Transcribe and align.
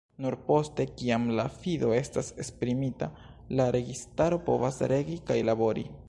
Nur 0.23 0.35
poste, 0.45 0.85
kiam 1.01 1.25
la 1.39 1.43
fido 1.57 1.91
estas 1.97 2.31
esprimita, 2.45 3.09
la 3.59 3.67
registaro 3.77 4.39
povas 4.49 4.81
regi 4.93 5.19
kaj 5.31 5.37
labori. 5.51 5.85